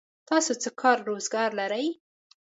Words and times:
تاسو 0.29 0.51
څه 0.61 0.69
کار 0.81 0.97
روزګار 1.09 1.49
لرئ؟ 1.59 1.87